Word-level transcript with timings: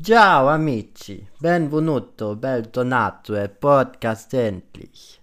Ciao 0.00 0.48
amici, 0.48 1.28
benvenuto, 1.38 2.34
bentornato 2.34 3.34
e 3.34 3.46
podcast 3.46 4.32
endlich. 4.32 5.20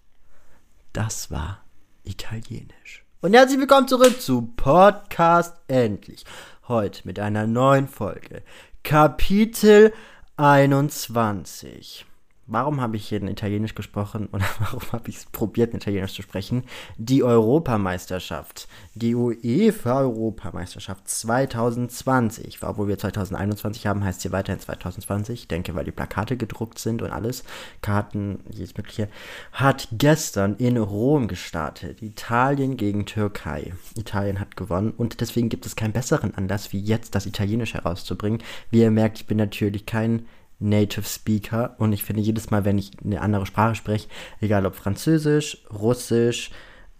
Das 0.93 1.31
war 1.31 1.63
Italienisch. 2.03 3.03
Und 3.19 3.33
herzlich 3.33 3.59
willkommen 3.59 3.87
zurück 3.87 4.21
zu 4.21 4.43
Podcast 4.55 5.59
endlich. 5.67 6.23
Heute 6.67 7.01
mit 7.07 7.19
einer 7.19 7.47
neuen 7.47 7.87
Folge. 7.87 8.43
Kapitel 8.83 9.91
21 10.37 12.05
warum 12.49 12.81
habe 12.81 12.97
ich 12.97 13.07
hier 13.07 13.21
in 13.21 13.27
Italienisch 13.27 13.75
gesprochen 13.75 14.27
oder 14.31 14.45
warum 14.59 14.81
habe 14.91 15.09
ich 15.09 15.17
es 15.17 15.25
probiert, 15.25 15.71
in 15.71 15.77
Italienisch 15.77 16.13
zu 16.13 16.21
sprechen? 16.21 16.63
Die 16.97 17.23
Europameisterschaft, 17.23 18.67
die 18.95 19.15
UEFA-Europameisterschaft 19.15 21.07
2020, 21.07 22.59
obwohl 22.63 22.87
wir 22.87 22.97
2021 22.97 23.87
haben, 23.87 24.03
heißt 24.03 24.21
sie 24.21 24.31
weiterhin 24.31 24.59
2020. 24.59 25.41
Ich 25.41 25.47
denke, 25.47 25.75
weil 25.75 25.85
die 25.85 25.91
Plakate 25.91 26.37
gedruckt 26.37 26.79
sind 26.79 27.01
und 27.01 27.11
alles, 27.11 27.43
Karten, 27.81 28.39
jedes 28.49 28.75
mögliche, 28.75 29.09
hat 29.51 29.87
gestern 29.91 30.55
in 30.55 30.77
Rom 30.77 31.27
gestartet. 31.27 32.01
Italien 32.01 32.77
gegen 32.77 33.05
Türkei. 33.05 33.73
Italien 33.95 34.39
hat 34.39 34.57
gewonnen 34.57 34.93
und 34.95 35.21
deswegen 35.21 35.49
gibt 35.49 35.65
es 35.65 35.75
keinen 35.75 35.93
besseren 35.93 36.35
Anlass, 36.35 36.73
wie 36.73 36.79
jetzt 36.79 37.15
das 37.15 37.25
Italienisch 37.25 37.73
herauszubringen. 37.75 38.41
Wie 38.71 38.81
ihr 38.81 38.91
merkt, 38.91 39.19
ich 39.19 39.27
bin 39.27 39.37
natürlich 39.37 39.85
kein 39.85 40.25
Native 40.59 41.05
Speaker 41.05 41.75
und 41.77 41.93
ich 41.93 42.03
finde 42.03 42.21
jedes 42.21 42.51
Mal, 42.51 42.65
wenn 42.65 42.77
ich 42.77 42.91
eine 43.03 43.21
andere 43.21 43.45
Sprache 43.45 43.75
spreche, 43.75 44.07
egal 44.41 44.65
ob 44.65 44.75
Französisch, 44.75 45.63
Russisch, 45.71 46.51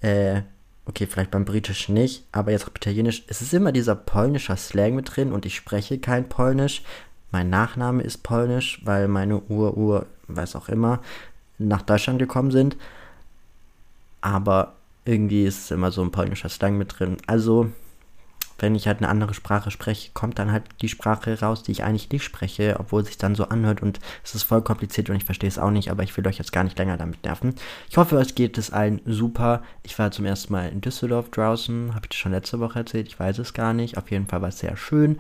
äh, 0.02 0.42
okay, 0.86 1.06
vielleicht 1.06 1.32
beim 1.32 1.46
Britischen 1.46 1.94
nicht, 1.94 2.26
aber 2.32 2.52
jetzt 2.52 2.66
auch 2.66 2.76
Italienisch, 2.76 3.24
es 3.28 3.42
ist 3.42 3.54
immer 3.54 3.72
dieser 3.72 3.96
polnische 3.96 4.56
Slang 4.58 4.96
mit 4.96 5.16
drin 5.16 5.32
und 5.32 5.46
ich 5.46 5.56
spreche 5.56 6.00
kein 6.00 6.28
Polnisch. 6.30 6.82
Mein 7.32 7.50
Nachname 7.50 8.02
ist 8.02 8.24
polnisch, 8.24 8.82
weil 8.84 9.08
meine 9.08 9.42
Ur-Ur, 9.42 10.08
weiß 10.28 10.56
auch 10.56 10.68
immer, 10.68 11.00
nach 11.60 11.84
Deutschland 11.84 12.18
gekommen 12.18 12.50
sind. 12.50 12.76
Aber 14.22 14.74
irgendwie 15.06 15.46
ist 15.46 15.66
es 15.66 15.72
immer 15.72 15.92
so 15.92 16.02
ein 16.02 16.12
polnischer 16.12 16.50
Slang 16.50 16.78
mit 16.78 16.98
drin. 16.98 17.18
Also 17.28 17.72
wenn 18.62 18.76
ich 18.76 18.88
halt 18.88 19.00
eine 19.00 19.10
andere 19.10 19.34
Sprache 19.34 19.72
spreche, 19.72 20.12
kommt 20.14 20.40
dann 20.40 20.52
halt 20.52 20.64
die 20.82 20.90
Sprache 20.90 21.40
raus, 21.40 21.64
die 21.64 21.72
ich 21.72 21.84
eigentlich 21.84 22.10
nicht 22.10 22.24
spreche, 22.24 22.78
obwohl 22.80 23.02
es 23.02 23.08
sich 23.08 23.18
dann 23.18 23.36
so 23.36 23.46
anhört 23.46 23.82
und 23.82 24.00
es 24.24 24.36
ist 24.36 24.44
voll 24.44 24.62
kompliziert 24.62 25.10
und 25.10 25.16
ich 25.16 25.26
verstehe 25.26 25.48
es 25.48 25.60
auch 25.60 25.72
nicht, 25.72 25.92
aber 25.92 26.04
ich 26.04 26.16
will 26.16 26.28
euch 26.28 26.38
jetzt 26.38 26.52
gar 26.52 26.64
nicht 26.64 26.78
länger 26.78 26.98
damit 26.98 27.24
nerven. 27.24 27.56
Ich 27.90 27.98
hoffe, 27.98 28.18
euch 28.18 28.36
geht 28.36 28.58
es 28.58 28.72
allen 28.72 29.02
super. 29.06 29.64
Ich 29.84 29.98
war 30.00 30.12
zum 30.12 30.26
ersten 30.26 30.54
Mal 30.54 30.70
in 30.70 30.82
Düsseldorf 30.82 31.30
draußen, 31.30 31.94
habe 31.96 32.06
ich 32.06 32.10
das 32.10 32.18
schon 32.18 32.32
letzte 32.32 32.60
Woche 32.60 32.80
erzählt, 32.80 33.08
ich 33.08 33.20
weiß 33.20 33.40
es 33.40 33.54
gar 33.54 33.74
nicht. 33.74 33.98
Auf 33.98 34.12
jeden 34.12 34.28
Fall 34.28 34.42
war 34.42 34.50
es 34.50 34.60
sehr 34.60 34.78
schön. 34.78 35.20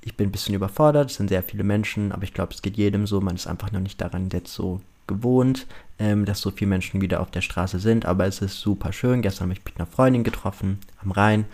Ich 0.00 0.16
bin 0.16 0.28
ein 0.28 0.32
bisschen 0.32 0.54
überfordert, 0.54 1.10
es 1.10 1.16
sind 1.16 1.28
sehr 1.28 1.42
viele 1.42 1.64
Menschen, 1.64 2.12
aber 2.12 2.24
ich 2.24 2.34
glaube, 2.34 2.52
es 2.52 2.60
geht 2.60 2.76
jedem 2.76 3.06
so, 3.06 3.20
man 3.20 3.36
ist 3.36 3.46
einfach 3.46 3.72
noch 3.72 3.80
nicht 3.80 4.00
daran 4.00 4.28
jetzt 4.30 4.52
so 4.52 4.80
gewohnt, 5.06 5.66
ähm, 5.98 6.24
dass 6.24 6.40
so 6.40 6.50
viele 6.50 6.68
Menschen 6.68 7.00
wieder 7.00 7.20
auf 7.20 7.30
der 7.30 7.40
Straße 7.40 7.78
sind, 7.78 8.06
aber 8.06 8.26
es 8.26 8.40
ist 8.40 8.60
super 8.60 8.92
schön. 8.92 9.22
Gestern 9.22 9.48
habe 9.48 9.58
ich 9.58 9.64
mit 9.64 9.76
einer 9.76 9.86
Freundin 9.86 10.24
getroffen 10.24 10.78
am 11.02 11.10
Rhein 11.10 11.46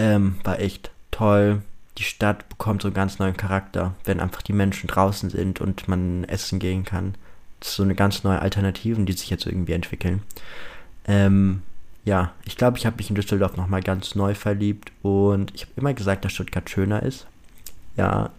ähm, 0.00 0.36
war 0.44 0.58
echt 0.58 0.90
toll. 1.10 1.60
Die 1.98 2.04
Stadt 2.04 2.48
bekommt 2.48 2.80
so 2.80 2.88
einen 2.88 2.94
ganz 2.94 3.18
neuen 3.18 3.36
Charakter, 3.36 3.94
wenn 4.04 4.18
einfach 4.18 4.40
die 4.40 4.54
Menschen 4.54 4.86
draußen 4.86 5.28
sind 5.28 5.60
und 5.60 5.88
man 5.88 6.24
essen 6.24 6.58
gehen 6.58 6.84
kann. 6.86 7.14
Das 7.60 7.70
ist 7.70 7.76
so 7.76 7.82
eine 7.82 7.94
ganz 7.94 8.24
neue 8.24 8.40
Alternative, 8.40 9.02
die 9.02 9.12
sich 9.12 9.28
jetzt 9.28 9.44
irgendwie 9.44 9.74
entwickeln. 9.74 10.22
Ähm, 11.06 11.62
ja, 12.06 12.32
ich 12.46 12.56
glaube, 12.56 12.78
ich 12.78 12.86
habe 12.86 12.96
mich 12.96 13.10
in 13.10 13.14
Düsseldorf 13.14 13.58
nochmal 13.58 13.82
ganz 13.82 14.14
neu 14.14 14.34
verliebt 14.34 14.90
und 15.02 15.54
ich 15.54 15.62
habe 15.62 15.72
immer 15.76 15.92
gesagt, 15.92 16.24
dass 16.24 16.32
Stuttgart 16.32 16.70
schöner 16.70 17.02
ist. 17.02 17.26
Ja, 17.96 18.30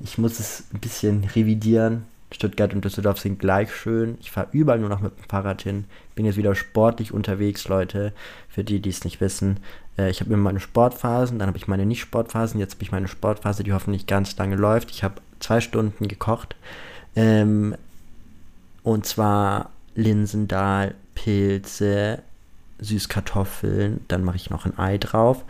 ich 0.00 0.16
muss 0.16 0.40
es 0.40 0.64
ein 0.72 0.80
bisschen 0.80 1.24
revidieren. 1.24 2.04
Stuttgart 2.32 2.72
und 2.72 2.84
Düsseldorf 2.84 3.20
sind 3.20 3.38
gleich 3.38 3.72
schön. 3.74 4.16
Ich 4.20 4.30
fahre 4.30 4.48
überall 4.52 4.78
nur 4.78 4.88
noch 4.88 5.00
mit 5.00 5.16
dem 5.16 5.28
Fahrrad 5.28 5.62
hin. 5.62 5.84
Bin 6.14 6.24
jetzt 6.24 6.36
wieder 6.36 6.54
sportlich 6.54 7.12
unterwegs, 7.12 7.68
Leute. 7.68 8.12
Für 8.48 8.64
die, 8.64 8.80
die 8.80 8.90
es 8.90 9.04
nicht 9.04 9.20
wissen. 9.20 9.58
Äh, 9.98 10.10
ich 10.10 10.20
habe 10.20 10.32
immer 10.32 10.42
meine 10.42 10.60
Sportphasen, 10.60 11.38
dann 11.38 11.48
habe 11.48 11.58
ich 11.58 11.68
meine 11.68 11.86
Nicht-Sportphasen. 11.86 12.60
Jetzt 12.60 12.74
habe 12.74 12.82
ich 12.84 12.92
meine 12.92 13.08
Sportphase, 13.08 13.64
die 13.64 13.72
hoffentlich 13.72 14.06
ganz 14.06 14.36
lange 14.36 14.56
läuft. 14.56 14.90
Ich 14.90 15.04
habe 15.04 15.14
zwei 15.40 15.60
Stunden 15.60 16.08
gekocht. 16.08 16.56
Ähm, 17.16 17.74
und 18.82 19.06
zwar 19.06 19.70
Linsendahl, 19.94 20.94
Pilze, 21.14 22.22
Süßkartoffeln. 22.78 24.04
Dann 24.08 24.24
mache 24.24 24.36
ich 24.36 24.50
noch 24.50 24.66
ein 24.66 24.78
Ei 24.78 24.98
drauf. 24.98 25.44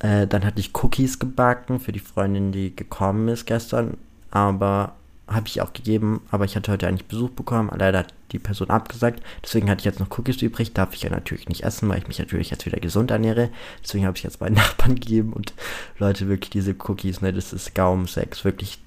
Äh, 0.00 0.26
dann 0.26 0.44
hatte 0.44 0.60
ich 0.60 0.74
Cookies 0.82 1.18
gebacken 1.18 1.80
für 1.80 1.92
die 1.92 2.00
Freundin, 2.00 2.52
die 2.52 2.74
gekommen 2.74 3.28
ist 3.28 3.46
gestern. 3.46 3.96
Aber 4.30 4.94
habe 5.26 5.48
ich 5.48 5.62
auch 5.62 5.72
gegeben, 5.72 6.20
aber 6.30 6.44
ich 6.44 6.54
hatte 6.54 6.70
heute 6.70 6.86
eigentlich 6.86 7.06
Besuch 7.06 7.30
bekommen. 7.30 7.70
Leider 7.76 8.00
hat 8.00 8.14
die 8.32 8.38
Person 8.38 8.68
abgesagt. 8.68 9.22
Deswegen 9.42 9.70
hatte 9.70 9.80
ich 9.80 9.84
jetzt 9.86 10.00
noch 10.00 10.10
Cookies 10.18 10.42
übrig. 10.42 10.74
Darf 10.74 10.94
ich 10.94 11.02
ja 11.02 11.10
natürlich 11.10 11.48
nicht 11.48 11.64
essen, 11.64 11.88
weil 11.88 11.98
ich 11.98 12.08
mich 12.08 12.18
natürlich 12.18 12.50
jetzt 12.50 12.66
wieder 12.66 12.78
gesund 12.78 13.10
ernähre. 13.10 13.48
Deswegen 13.82 14.06
habe 14.06 14.16
ich 14.16 14.22
jetzt 14.22 14.40
meinen 14.40 14.54
Nachbarn 14.54 14.96
gegeben. 14.96 15.32
Und 15.32 15.54
Leute, 15.98 16.28
wirklich 16.28 16.50
diese 16.50 16.74
Cookies, 16.86 17.22
ne, 17.22 17.32
das 17.32 17.52
ist 17.52 17.74
Gaumensex. 17.74 18.44
Wirklich 18.44 18.80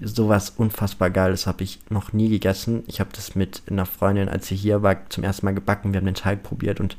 sowas 0.00 0.50
unfassbar 0.56 1.10
Geiles 1.10 1.46
habe 1.46 1.64
ich 1.64 1.80
noch 1.90 2.12
nie 2.12 2.28
gegessen. 2.28 2.84
Ich 2.86 3.00
habe 3.00 3.10
das 3.12 3.34
mit 3.34 3.62
einer 3.68 3.86
Freundin, 3.86 4.28
als 4.28 4.46
sie 4.46 4.56
hier 4.56 4.82
war, 4.82 5.08
zum 5.10 5.24
ersten 5.24 5.46
Mal 5.46 5.54
gebacken. 5.54 5.92
Wir 5.92 5.98
haben 5.98 6.06
den 6.06 6.14
Teig 6.14 6.42
probiert 6.42 6.80
und 6.80 6.96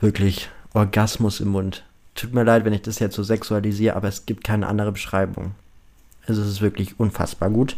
wirklich 0.00 0.48
Orgasmus 0.74 1.40
im 1.40 1.48
Mund. 1.48 1.84
Tut 2.14 2.34
mir 2.34 2.44
leid, 2.44 2.64
wenn 2.64 2.72
ich 2.72 2.82
das 2.82 2.98
jetzt 2.98 3.16
so 3.16 3.22
sexualisiere, 3.22 3.96
aber 3.96 4.08
es 4.08 4.26
gibt 4.26 4.44
keine 4.44 4.66
andere 4.66 4.92
Beschreibung. 4.92 5.54
Also 6.30 6.42
es 6.42 6.48
ist 6.48 6.62
wirklich 6.62 7.00
unfassbar 7.00 7.50
gut. 7.50 7.76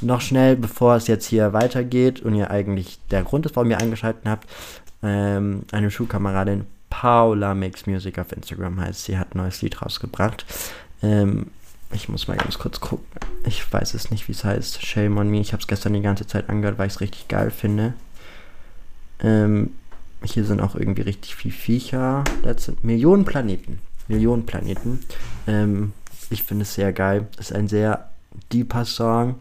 Noch 0.00 0.22
schnell, 0.22 0.56
bevor 0.56 0.96
es 0.96 1.06
jetzt 1.06 1.26
hier 1.26 1.52
weitergeht 1.52 2.20
und 2.20 2.34
ihr 2.34 2.50
eigentlich 2.50 2.98
der 3.10 3.22
Grund 3.22 3.44
ist, 3.44 3.56
warum 3.56 3.70
ihr 3.70 3.78
eingeschaltet 3.78 4.22
habt, 4.24 4.48
ähm, 5.02 5.64
eine 5.70 5.90
Schulkameradin 5.90 6.64
Paula 6.88 7.54
Makes 7.54 7.86
Music 7.86 8.18
auf 8.18 8.32
Instagram 8.32 8.80
heißt, 8.80 9.04
sie 9.04 9.18
hat 9.18 9.34
ein 9.34 9.38
neues 9.38 9.60
Lied 9.60 9.82
rausgebracht. 9.82 10.46
Ähm, 11.02 11.48
ich 11.92 12.08
muss 12.08 12.26
mal 12.26 12.38
ganz 12.38 12.58
kurz 12.58 12.80
gucken. 12.80 13.06
Ich 13.44 13.70
weiß 13.70 13.92
es 13.92 14.10
nicht, 14.10 14.28
wie 14.28 14.32
es 14.32 14.44
heißt. 14.44 14.84
Shame 14.84 15.18
on 15.18 15.30
me. 15.30 15.40
Ich 15.40 15.52
habe 15.52 15.60
es 15.60 15.66
gestern 15.66 15.92
die 15.92 16.00
ganze 16.00 16.26
Zeit 16.26 16.48
angehört, 16.48 16.78
weil 16.78 16.86
ich 16.86 16.94
es 16.94 17.00
richtig 17.00 17.28
geil 17.28 17.50
finde. 17.50 17.92
Ähm, 19.20 19.74
hier 20.22 20.44
sind 20.44 20.60
auch 20.60 20.74
irgendwie 20.74 21.02
richtig 21.02 21.36
viel 21.36 21.52
Viecher. 21.52 22.24
Das 22.42 22.64
sind 22.64 22.82
Millionen 22.82 23.26
Planeten. 23.26 23.80
Millionen 24.08 24.46
Planeten. 24.46 25.00
Ähm, 25.46 25.92
ich 26.30 26.42
finde 26.42 26.62
es 26.62 26.74
sehr 26.74 26.92
geil. 26.92 27.26
Es 27.38 27.50
ist 27.50 27.56
ein 27.56 27.68
sehr 27.68 28.10
deeper 28.52 28.84
Song. 28.84 29.36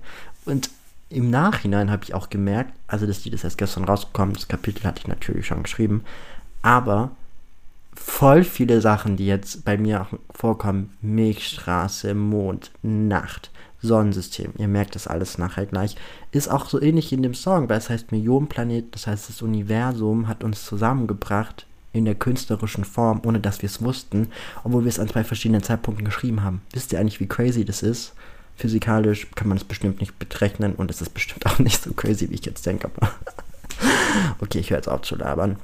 Und 0.46 0.70
im 1.09 1.30
Nachhinein 1.30 1.90
habe 1.90 2.03
ich 2.03 2.14
auch 2.14 2.30
gemerkt, 2.30 2.74
also 2.88 3.06
das 3.06 3.24
Lied 3.24 3.34
ist 3.34 3.44
erst 3.44 3.58
gestern 3.58 3.86
rausgekommen, 3.86 4.34
das 4.34 4.48
Kapitel 4.48 4.84
hatte 4.84 5.00
ich 5.00 5.08
natürlich 5.08 5.48
schon 5.48 5.64
geschrieben, 5.64 6.03
aber 6.62 7.12
voll 7.94 8.44
viele 8.44 8.81
Sachen, 8.81 9.16
die 9.16 9.25
jetzt 9.25 9.64
bei 9.64 9.78
mir 9.78 10.02
auch 10.02 10.20
vorkommen, 10.34 10.92
Milchstraße, 11.02 12.14
Mond, 12.14 12.72
Nacht, 12.81 13.52
Sonnensystem, 13.81 14.54
ihr 14.58 14.68
merkt 14.68 14.96
das 14.96 15.08
alles 15.08 15.38
nachher 15.38 15.66
gleich, 15.66 15.96
ist 16.31 16.50
auch 16.50 16.68
so 16.68 16.81
ähnlich 16.81 17.14
in 17.14 17.24
dem 17.24 17.34
Song, 17.34 17.69
weil 17.69 17.78
es 17.78 17.90
heißt 17.90 18.12
Millionenplanet, 18.12 18.94
das 18.94 19.08
heißt 19.08 19.30
das 19.30 19.42
Universum 19.42 20.28
hat 20.28 20.44
uns 20.44 20.66
zusammengebracht 20.66 21.66
in 21.97 22.06
der 22.06 22.16
künstlerischen 22.16 22.85
Form, 22.85 23.22
ohne 23.25 23.40
dass 23.40 23.62
wir 23.62 23.68
es 23.68 23.81
wussten, 23.81 24.30
obwohl 24.63 24.84
wir 24.84 24.90
es 24.90 25.00
an 25.00 25.09
zwei 25.09 25.24
verschiedenen 25.24 25.63
Zeitpunkten 25.63 26.06
geschrieben 26.06 26.44
haben. 26.44 26.62
Wisst 26.74 26.94
ihr 26.94 27.00
eigentlich, 27.00 27.19
wie 27.19 27.28
crazy 27.28 27.66
das 27.66 27.84
ist? 27.84 28.13
Physikalisch 28.56 29.28
kann 29.35 29.47
man 29.47 29.58
es 29.58 29.63
bestimmt 29.63 30.00
nicht 30.00 30.18
berechnen 30.18 30.74
und 30.75 30.90
es 30.90 31.02
ist 31.02 31.13
bestimmt 31.13 31.46
auch 31.46 31.59
nicht 31.59 31.84
so 31.84 31.94
crazy, 31.94 32.30
wie 32.30 32.36
ich 32.36 32.46
jetzt 32.46 32.66
denke. 32.66 32.90
Okay, 34.40 34.59
ich 34.59 34.72
höre 34.72 34.78
jetzt 34.78 34.90
auf 34.90 35.02
zu 35.02 35.16
labern. 35.16 35.57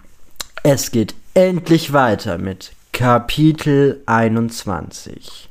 Es 0.62 0.92
geht 0.92 1.16
endlich 1.34 1.94
weiter 1.94 2.38
mit 2.38 2.74
Kapitel 2.92 4.04
21. 4.06 5.50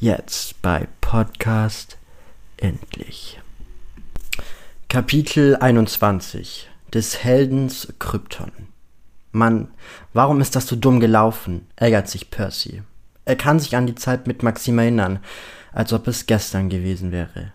Jetzt 0.00 0.60
bei 0.60 0.88
Podcast 1.00 1.96
Endlich. 2.56 3.40
Kapitel 4.88 5.56
21 5.56 6.68
des 6.92 7.22
Heldens 7.22 7.88
Krypton. 7.98 8.71
Mann, 9.32 9.68
warum 10.12 10.40
ist 10.40 10.54
das 10.54 10.66
so 10.66 10.76
dumm 10.76 11.00
gelaufen? 11.00 11.66
ärgert 11.76 12.08
sich 12.08 12.30
Percy. 12.30 12.82
Er 13.24 13.36
kann 13.36 13.58
sich 13.58 13.74
an 13.76 13.86
die 13.86 13.94
Zeit 13.94 14.26
mit 14.26 14.42
Maxim 14.42 14.78
erinnern, 14.78 15.20
als 15.72 15.92
ob 15.92 16.06
es 16.06 16.26
gestern 16.26 16.68
gewesen 16.68 17.12
wäre. 17.12 17.52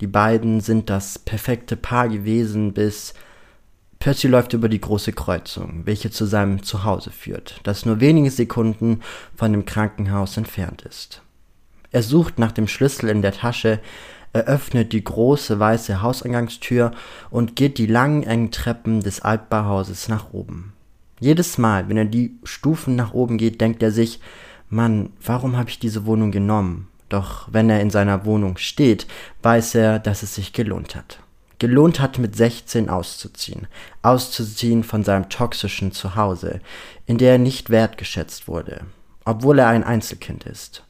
Die 0.00 0.06
beiden 0.06 0.60
sind 0.60 0.88
das 0.88 1.18
perfekte 1.18 1.76
Paar 1.76 2.08
gewesen, 2.08 2.74
bis 2.74 3.14
Percy 3.98 4.28
läuft 4.28 4.52
über 4.52 4.68
die 4.68 4.80
große 4.80 5.12
Kreuzung, 5.12 5.82
welche 5.84 6.10
zu 6.10 6.26
seinem 6.26 6.62
Zuhause 6.62 7.10
führt, 7.10 7.60
das 7.64 7.86
nur 7.86 8.00
wenige 8.00 8.30
Sekunden 8.30 9.00
von 9.34 9.52
dem 9.52 9.64
Krankenhaus 9.64 10.36
entfernt 10.36 10.82
ist. 10.82 11.22
Er 11.90 12.02
sucht 12.02 12.38
nach 12.38 12.52
dem 12.52 12.68
Schlüssel 12.68 13.08
in 13.08 13.22
der 13.22 13.32
Tasche, 13.32 13.80
eröffnet 14.34 14.92
die 14.92 15.02
große 15.02 15.58
weiße 15.58 16.02
Hauseingangstür 16.02 16.90
und 17.30 17.56
geht 17.56 17.78
die 17.78 17.86
langen 17.86 18.22
engen 18.22 18.50
Treppen 18.50 19.00
des 19.00 19.20
Altbauhauses 19.22 20.08
nach 20.08 20.32
oben. 20.32 20.74
Jedes 21.18 21.58
Mal, 21.58 21.88
wenn 21.88 21.96
er 21.96 22.04
die 22.04 22.38
Stufen 22.44 22.94
nach 22.96 23.14
oben 23.14 23.38
geht, 23.38 23.60
denkt 23.60 23.82
er 23.82 23.90
sich, 23.90 24.20
Mann, 24.68 25.10
warum 25.24 25.56
habe 25.56 25.70
ich 25.70 25.78
diese 25.78 26.06
Wohnung 26.06 26.30
genommen? 26.30 26.88
Doch 27.08 27.48
wenn 27.50 27.70
er 27.70 27.80
in 27.80 27.90
seiner 27.90 28.24
Wohnung 28.24 28.58
steht, 28.58 29.06
weiß 29.42 29.76
er, 29.76 29.98
dass 29.98 30.22
es 30.22 30.34
sich 30.34 30.52
gelohnt 30.52 30.96
hat. 30.96 31.20
Gelohnt 31.58 32.00
hat, 32.00 32.18
mit 32.18 32.36
16 32.36 32.90
auszuziehen. 32.90 33.66
Auszuziehen 34.02 34.82
von 34.82 35.04
seinem 35.04 35.28
toxischen 35.28 35.92
Zuhause, 35.92 36.60
in 37.06 37.16
der 37.16 37.32
er 37.32 37.38
nicht 37.38 37.70
wertgeschätzt 37.70 38.46
wurde, 38.46 38.82
obwohl 39.24 39.60
er 39.60 39.68
ein 39.68 39.84
Einzelkind 39.84 40.44
ist. 40.44 40.82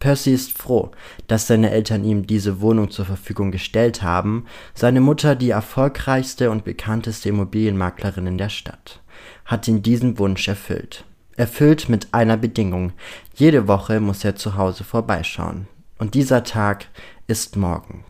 Percy 0.00 0.32
ist 0.32 0.56
froh, 0.56 0.90
dass 1.26 1.46
seine 1.46 1.70
Eltern 1.70 2.04
ihm 2.04 2.26
diese 2.26 2.62
Wohnung 2.62 2.90
zur 2.90 3.04
Verfügung 3.04 3.50
gestellt 3.50 4.02
haben, 4.02 4.46
seine 4.74 5.00
Mutter, 5.00 5.36
die 5.36 5.50
erfolgreichste 5.50 6.50
und 6.50 6.64
bekannteste 6.64 7.28
Immobilienmaklerin 7.28 8.26
in 8.26 8.38
der 8.38 8.48
Stadt, 8.48 9.00
hat 9.44 9.66
ihn 9.68 9.82
diesen 9.82 10.18
Wunsch 10.18 10.48
erfüllt. 10.48 11.04
Erfüllt 11.36 11.88
mit 11.88 12.12
einer 12.12 12.36
Bedingung. 12.36 12.92
Jede 13.34 13.66
Woche 13.66 14.00
muss 14.00 14.24
er 14.24 14.36
zu 14.36 14.56
Hause 14.56 14.84
vorbeischauen. 14.84 15.68
Und 15.98 16.14
dieser 16.14 16.44
Tag 16.44 16.86
ist 17.26 17.56
morgen. 17.56 18.04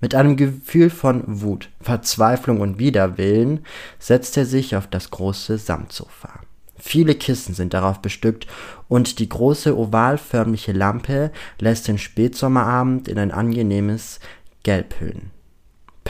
Mit 0.00 0.14
einem 0.14 0.36
Gefühl 0.36 0.88
von 0.88 1.22
Wut, 1.26 1.68
Verzweiflung 1.80 2.60
und 2.60 2.78
Widerwillen 2.78 3.66
setzt 3.98 4.36
er 4.36 4.46
sich 4.46 4.74
auf 4.74 4.86
das 4.86 5.10
große 5.10 5.58
Samtsofa. 5.58 6.40
Viele 6.78 7.14
Kissen 7.14 7.54
sind 7.54 7.74
darauf 7.74 8.00
bestückt 8.00 8.46
und 8.88 9.18
die 9.18 9.28
große 9.28 9.76
ovalförmige 9.76 10.72
Lampe 10.72 11.30
lässt 11.58 11.88
den 11.88 11.98
Spätsommerabend 11.98 13.08
in 13.08 13.18
ein 13.18 13.30
angenehmes 13.30 14.18
Gelb 14.62 14.98
hüllen. 14.98 15.30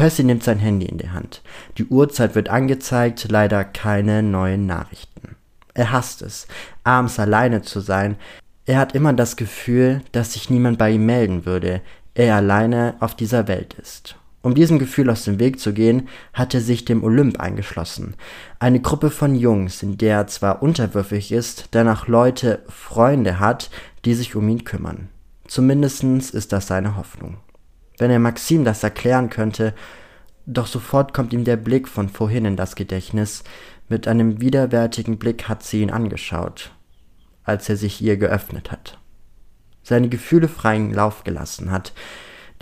Percy 0.00 0.24
nimmt 0.24 0.42
sein 0.42 0.58
Handy 0.58 0.86
in 0.86 0.96
die 0.96 1.10
Hand. 1.10 1.42
Die 1.76 1.84
Uhrzeit 1.84 2.34
wird 2.34 2.48
angezeigt, 2.48 3.26
leider 3.28 3.64
keine 3.64 4.22
neuen 4.22 4.64
Nachrichten. 4.64 5.36
Er 5.74 5.92
hasst 5.92 6.22
es, 6.22 6.46
abends 6.84 7.18
alleine 7.18 7.60
zu 7.60 7.80
sein. 7.80 8.16
Er 8.64 8.78
hat 8.78 8.94
immer 8.94 9.12
das 9.12 9.36
Gefühl, 9.36 10.00
dass 10.12 10.32
sich 10.32 10.48
niemand 10.48 10.78
bei 10.78 10.92
ihm 10.92 11.04
melden 11.04 11.44
würde, 11.44 11.82
er 12.14 12.34
alleine 12.34 12.94
auf 13.00 13.14
dieser 13.14 13.46
Welt 13.46 13.74
ist. 13.74 14.16
Um 14.40 14.54
diesem 14.54 14.78
Gefühl 14.78 15.10
aus 15.10 15.24
dem 15.24 15.38
Weg 15.38 15.60
zu 15.60 15.74
gehen, 15.74 16.08
hat 16.32 16.54
er 16.54 16.62
sich 16.62 16.86
dem 16.86 17.04
Olymp 17.04 17.38
eingeschlossen. 17.38 18.14
Eine 18.58 18.80
Gruppe 18.80 19.10
von 19.10 19.34
Jungs, 19.34 19.82
in 19.82 19.98
der 19.98 20.16
er 20.16 20.26
zwar 20.28 20.62
unterwürfig 20.62 21.30
ist, 21.30 21.68
danach 21.72 22.08
Leute, 22.08 22.60
Freunde 22.68 23.38
hat, 23.38 23.68
die 24.06 24.14
sich 24.14 24.34
um 24.34 24.48
ihn 24.48 24.64
kümmern. 24.64 25.10
Zumindestens 25.46 26.30
ist 26.30 26.54
das 26.54 26.68
seine 26.68 26.96
Hoffnung. 26.96 27.36
Wenn 28.00 28.10
er 28.10 28.18
Maxim 28.18 28.64
das 28.64 28.82
erklären 28.82 29.28
könnte, 29.28 29.74
doch 30.46 30.66
sofort 30.66 31.12
kommt 31.12 31.34
ihm 31.34 31.44
der 31.44 31.58
Blick 31.58 31.86
von 31.86 32.08
vorhin 32.08 32.46
in 32.46 32.56
das 32.56 32.74
Gedächtnis. 32.74 33.44
Mit 33.90 34.08
einem 34.08 34.40
widerwärtigen 34.40 35.18
Blick 35.18 35.50
hat 35.50 35.62
sie 35.62 35.82
ihn 35.82 35.90
angeschaut, 35.90 36.72
als 37.44 37.68
er 37.68 37.76
sich 37.76 38.00
ihr 38.00 38.16
geöffnet 38.16 38.72
hat. 38.72 38.98
Seine 39.82 40.08
Gefühle 40.08 40.48
freien 40.48 40.94
Lauf 40.94 41.24
gelassen 41.24 41.70
hat, 41.70 41.92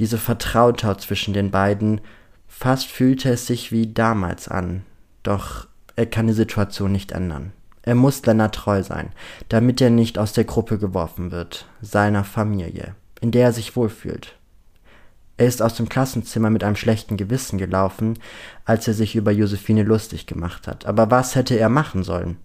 diese 0.00 0.18
Vertrautheit 0.18 1.00
zwischen 1.02 1.34
den 1.34 1.52
beiden, 1.52 2.00
fast 2.48 2.88
fühlte 2.88 3.30
es 3.30 3.46
sich 3.46 3.70
wie 3.70 3.86
damals 3.86 4.48
an. 4.48 4.82
Doch 5.22 5.68
er 5.94 6.06
kann 6.06 6.26
die 6.26 6.32
Situation 6.32 6.90
nicht 6.90 7.12
ändern. 7.12 7.52
Er 7.82 7.94
muss 7.94 8.26
Lennart 8.26 8.56
treu 8.56 8.82
sein, 8.82 9.12
damit 9.48 9.80
er 9.80 9.90
nicht 9.90 10.18
aus 10.18 10.32
der 10.32 10.44
Gruppe 10.44 10.78
geworfen 10.78 11.30
wird, 11.30 11.68
seiner 11.80 12.24
Familie, 12.24 12.96
in 13.20 13.30
der 13.30 13.44
er 13.44 13.52
sich 13.52 13.76
wohlfühlt. 13.76 14.37
Er 15.38 15.46
ist 15.46 15.62
aus 15.62 15.74
dem 15.74 15.88
Klassenzimmer 15.88 16.50
mit 16.50 16.64
einem 16.64 16.76
schlechten 16.76 17.16
Gewissen 17.16 17.58
gelaufen, 17.58 18.18
als 18.64 18.88
er 18.88 18.94
sich 18.94 19.14
über 19.14 19.30
Josephine 19.30 19.84
lustig 19.84 20.26
gemacht 20.26 20.66
hat. 20.66 20.84
Aber 20.84 21.10
was 21.10 21.36
hätte 21.36 21.58
er 21.58 21.68
machen 21.68 22.02
sollen? 22.02 22.36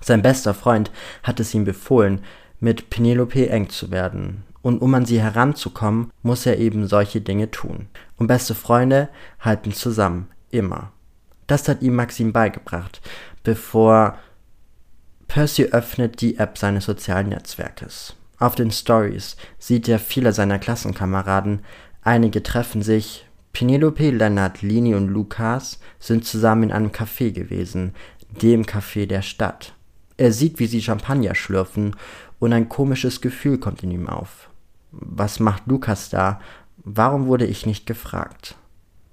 Sein 0.00 0.20
bester 0.20 0.52
Freund 0.52 0.90
hat 1.22 1.38
es 1.40 1.54
ihm 1.54 1.64
befohlen, 1.64 2.22
mit 2.58 2.90
Penelope 2.90 3.48
eng 3.48 3.70
zu 3.70 3.90
werden, 3.90 4.42
und 4.62 4.82
um 4.82 4.92
an 4.94 5.06
sie 5.06 5.20
heranzukommen, 5.20 6.10
muss 6.22 6.44
er 6.44 6.58
eben 6.58 6.86
solche 6.86 7.20
Dinge 7.20 7.50
tun. 7.50 7.86
Und 8.16 8.26
beste 8.26 8.54
Freunde 8.54 9.08
halten 9.38 9.72
zusammen, 9.72 10.28
immer. 10.50 10.92
Das 11.46 11.68
hat 11.68 11.82
ihm 11.82 11.94
Maxim 11.94 12.32
beigebracht, 12.32 13.00
bevor 13.44 14.18
Percy 15.28 15.66
öffnet 15.66 16.20
die 16.20 16.38
App 16.38 16.58
seines 16.58 16.84
sozialen 16.84 17.28
Netzwerkes. 17.28 18.16
Auf 18.38 18.54
den 18.54 18.70
Stories 18.70 19.36
sieht 19.58 19.86
er 19.88 19.98
viele 19.98 20.32
seiner 20.32 20.58
Klassenkameraden, 20.58 21.60
einige 22.02 22.42
treffen 22.42 22.82
sich, 22.82 23.26
Penelope, 23.52 24.10
Lennart, 24.10 24.62
Lini 24.62 24.94
und 24.94 25.08
Lukas 25.08 25.80
sind 25.98 26.24
zusammen 26.24 26.64
in 26.64 26.72
einem 26.72 26.90
Café 26.90 27.32
gewesen, 27.32 27.94
dem 28.42 28.64
Café 28.64 29.06
der 29.06 29.22
Stadt. 29.22 29.74
Er 30.16 30.32
sieht, 30.32 30.58
wie 30.58 30.66
sie 30.66 30.82
Champagner 30.82 31.34
schlürfen 31.34 31.96
und 32.38 32.52
ein 32.52 32.68
komisches 32.68 33.20
Gefühl 33.20 33.58
kommt 33.58 33.82
in 33.82 33.90
ihm 33.90 34.08
auf 34.08 34.50
was 34.90 35.40
macht 35.40 35.66
Lukas 35.66 36.10
da? 36.10 36.40
Warum 36.78 37.26
wurde 37.26 37.46
ich 37.46 37.66
nicht 37.66 37.86
gefragt? 37.86 38.56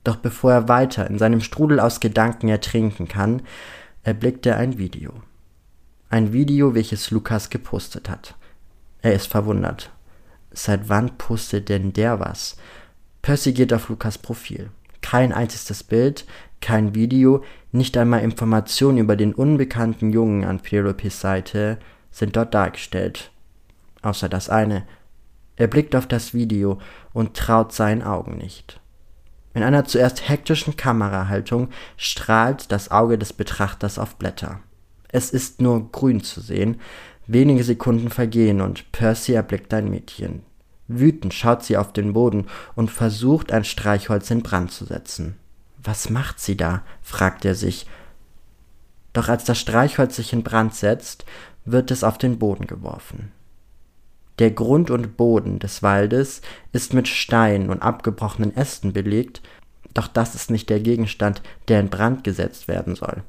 Doch 0.04 0.16
bevor 0.16 0.54
er 0.54 0.70
weiter 0.70 1.08
in 1.10 1.20
seinem 1.20 1.42
Strudel 1.42 1.80
aus 1.80 2.00
Gedanken 2.00 2.48
ertrinken 2.48 3.08
kann, 3.08 3.42
erblickt 4.04 4.46
er 4.46 4.58
ein 4.58 4.78
Video. 4.78 5.14
Ein 6.10 6.32
Video, 6.32 6.74
welches 6.74 7.12
Lukas 7.12 7.50
gepostet 7.50 8.10
hat. 8.10 8.36
Er 9.02 9.14
ist 9.14 9.28
verwundert. 9.28 9.92
Seit 10.52 10.88
wann 10.88 11.18
postet 11.18 11.68
denn 11.70 11.92
der 11.92 12.20
was? 12.20 12.56
Percy 13.28 13.52
geht 13.52 13.74
auf 13.74 13.90
Lukas 13.90 14.18
Profil. 14.18 14.70
Kein 15.02 15.34
einziges 15.34 15.84
Bild, 15.84 16.26
kein 16.62 16.96
Video, 16.96 17.44
nicht 17.74 17.98
einmal 17.98 18.22
Informationen 18.22 19.00
über 19.00 19.18
den 19.18 19.34
unbekannten 19.34 20.14
Jungen 20.14 20.46
an 20.46 20.62
Penelopes 20.62 21.20
Seite 21.20 21.78
sind 22.10 22.38
dort 22.38 22.54
dargestellt. 22.54 23.32
Außer 24.02 24.30
das 24.30 24.48
eine, 24.48 24.88
er 25.58 25.68
blickt 25.68 25.94
auf 25.94 26.08
das 26.08 26.34
Video 26.34 26.80
und 27.12 27.36
traut 27.36 27.74
seinen 27.74 28.02
Augen 28.02 28.38
nicht. 28.38 28.80
In 29.54 29.62
einer 29.62 29.84
zuerst 29.84 30.30
hektischen 30.30 30.78
Kamerahaltung 30.78 31.68
strahlt 31.98 32.72
das 32.72 32.92
Auge 32.92 33.18
des 33.18 33.34
Betrachters 33.34 34.00
auf 34.00 34.16
Blätter. 34.16 34.62
Es 35.10 35.32
ist 35.32 35.60
nur 35.60 35.92
grün 35.92 36.24
zu 36.24 36.40
sehen, 36.40 36.80
wenige 37.26 37.66
Sekunden 37.66 38.08
vergehen 38.10 38.62
und 38.62 38.90
Percy 38.94 39.34
erblickt 39.34 39.74
ein 39.74 39.90
Mädchen. 39.90 40.44
Wütend 40.88 41.34
schaut 41.34 41.64
sie 41.64 41.78
auf 41.78 41.92
den 41.92 42.14
Boden 42.14 42.48
und 42.76 42.92
versucht, 42.92 43.52
ein 43.52 43.66
Streichholz 43.66 44.32
in 44.32 44.42
Brand 44.42 44.72
zu 44.72 44.86
setzen. 44.86 45.36
Was 45.84 46.10
macht 46.10 46.40
sie 46.40 46.56
da? 46.56 46.84
fragt 47.02 47.46
er 47.46 47.56
sich. 47.56 47.86
Doch 49.14 49.30
als 49.30 49.44
das 49.44 49.60
Streichholz 49.60 50.16
sich 50.16 50.34
in 50.34 50.44
Brand 50.44 50.76
setzt, 50.76 51.26
wird 51.66 51.92
es 51.92 52.04
auf 52.04 52.18
den 52.18 52.40
Boden 52.40 52.68
geworfen. 52.68 53.32
Der 54.40 54.52
Grund 54.52 54.92
und 54.92 55.18
Boden 55.18 55.60
des 55.60 55.82
Waldes 55.84 56.42
ist 56.72 56.94
mit 56.94 57.08
Steinen 57.08 57.70
und 57.70 57.82
abgebrochenen 57.82 58.56
Ästen 58.56 58.94
belegt, 58.94 59.42
doch 59.94 60.08
das 60.08 60.36
ist 60.36 60.52
nicht 60.52 60.70
der 60.70 60.80
Gegenstand, 60.80 61.42
der 61.68 61.80
in 61.80 61.90
Brand 61.90 62.24
gesetzt 62.24 62.68
werden 62.68 62.96
soll. 62.96 63.24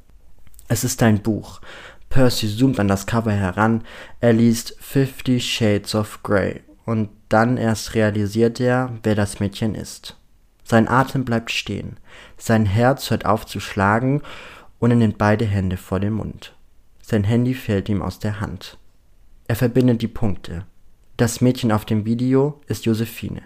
Es 0.68 0.84
ist 0.84 1.02
ein 1.02 1.22
Buch. 1.22 1.62
Percy 2.10 2.54
zoomt 2.54 2.78
an 2.78 2.88
das 2.88 3.06
Cover 3.06 3.32
heran, 3.32 3.84
er 4.20 4.34
liest 4.34 4.76
Fifty 4.78 5.40
Shades 5.40 5.94
of 5.94 6.22
Grey 6.22 6.62
und 6.88 7.10
dann 7.28 7.58
erst 7.58 7.94
realisiert 7.94 8.60
er, 8.60 8.94
wer 9.02 9.14
das 9.14 9.40
Mädchen 9.40 9.74
ist. 9.74 10.16
Sein 10.64 10.88
Atem 10.88 11.26
bleibt 11.26 11.50
stehen, 11.50 11.98
sein 12.38 12.64
Herz 12.64 13.10
hört 13.10 13.26
auf 13.26 13.44
zu 13.44 13.60
schlagen 13.60 14.22
und 14.78 14.90
er 14.92 14.96
nimmt 14.96 15.18
beide 15.18 15.44
Hände 15.44 15.76
vor 15.76 16.00
den 16.00 16.14
Mund. 16.14 16.54
Sein 17.02 17.24
Handy 17.24 17.52
fällt 17.52 17.90
ihm 17.90 18.00
aus 18.00 18.20
der 18.20 18.40
Hand. 18.40 18.78
Er 19.48 19.56
verbindet 19.56 20.00
die 20.00 20.08
Punkte. 20.08 20.64
Das 21.18 21.42
Mädchen 21.42 21.72
auf 21.72 21.84
dem 21.84 22.06
Video 22.06 22.58
ist 22.68 22.86
Josephine. 22.86 23.42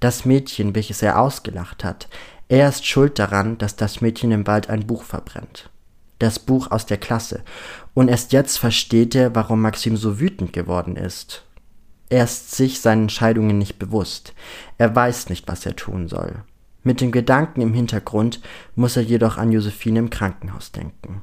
Das 0.00 0.24
Mädchen, 0.24 0.74
welches 0.74 1.02
er 1.02 1.20
ausgelacht 1.20 1.84
hat. 1.84 2.08
Er 2.48 2.66
ist 2.66 2.86
schuld 2.86 3.18
daran, 3.18 3.58
dass 3.58 3.76
das 3.76 4.00
Mädchen 4.00 4.32
im 4.32 4.46
Wald 4.46 4.70
ein 4.70 4.86
Buch 4.86 5.02
verbrennt. 5.02 5.68
Das 6.18 6.38
Buch 6.38 6.70
aus 6.70 6.86
der 6.86 6.96
Klasse. 6.96 7.42
Und 7.92 8.08
erst 8.08 8.32
jetzt 8.32 8.58
versteht 8.58 9.14
er, 9.14 9.34
warum 9.34 9.60
Maxim 9.60 9.98
so 9.98 10.18
wütend 10.18 10.54
geworden 10.54 10.96
ist. 10.96 11.44
Er 12.10 12.24
ist 12.24 12.50
sich 12.50 12.80
seinen 12.80 13.02
Entscheidungen 13.02 13.56
nicht 13.56 13.78
bewusst. 13.78 14.34
Er 14.78 14.94
weiß 14.94 15.30
nicht, 15.30 15.48
was 15.48 15.64
er 15.64 15.76
tun 15.76 16.08
soll. 16.08 16.42
Mit 16.82 17.00
dem 17.00 17.12
Gedanken 17.12 17.60
im 17.60 17.72
Hintergrund 17.72 18.40
muss 18.74 18.96
er 18.96 19.02
jedoch 19.02 19.38
an 19.38 19.52
Josephine 19.52 20.00
im 20.00 20.10
Krankenhaus 20.10 20.72
denken. 20.72 21.22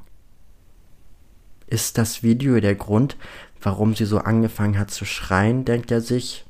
Ist 1.66 1.98
das 1.98 2.22
Video 2.22 2.58
der 2.60 2.74
Grund, 2.74 3.16
warum 3.60 3.94
sie 3.94 4.06
so 4.06 4.18
angefangen 4.18 4.78
hat 4.78 4.90
zu 4.90 5.04
schreien, 5.04 5.66
denkt 5.66 5.90
er 5.90 6.00
sich. 6.00 6.46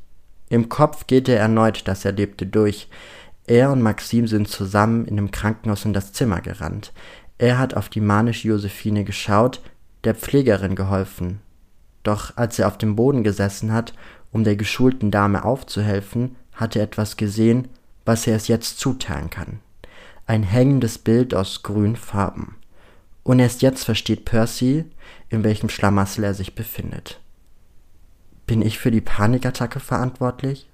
Im 0.51 0.69
Kopf 0.69 1.09
geht 1.09 1.29
er 1.29 1.41
erneut 1.41 1.89
das 1.89 2.05
Erlebte 2.05 2.47
durch. 2.47 2.89
Er 3.47 3.73
und 3.73 3.83
Maxim 3.83 4.29
sind 4.29 4.47
zusammen 4.47 5.07
in 5.07 5.17
dem 5.17 5.33
Krankenhaus 5.33 5.85
in 5.85 5.93
das 5.93 6.13
Zimmer 6.13 6.41
gerannt. 6.41 6.93
Er 7.39 7.59
hat 7.59 7.75
auf 7.75 7.89
die 7.89 8.01
manische 8.01 8.49
Josephine 8.49 9.03
geschaut, 9.03 9.63
der 10.05 10.15
Pflegerin 10.15 10.77
geholfen. 10.77 11.41
Doch 12.03 12.37
als 12.37 12.59
er 12.59 12.69
auf 12.69 12.79
dem 12.79 12.95
Boden 12.95 13.25
gesessen 13.25 13.73
hat, 13.73 13.95
um 14.33 14.45
der 14.45 14.57
geschulten 14.57 15.11
Dame 15.11 15.45
aufzuhelfen, 15.45 16.37
hat 16.53 16.77
er 16.77 16.83
etwas 16.83 17.17
gesehen, 17.17 17.69
was 18.05 18.27
er 18.27 18.37
es 18.37 18.49
jetzt 18.49 18.79
zuteilen 18.79 19.31
kann. 19.31 19.61
Ein 20.27 20.43
hängendes 20.43 20.99
Bild 20.99 21.35
aus 21.35 21.63
grünen 21.63 21.97
Farben. 21.97 22.57
Und 23.23 23.39
erst 23.39 23.63
jetzt 23.63 23.85
versteht 23.85 24.25
Percy, 24.25 24.85
in 25.29 25.45
welchem 25.45 25.69
Schlamassel 25.69 26.25
er 26.25 26.35
sich 26.35 26.55
befindet. 26.55 27.21
Bin 28.47 28.63
ich 28.63 28.79
für 28.79 28.91
die 28.91 29.03
Panikattacke 29.03 29.81
verantwortlich? 29.81 30.69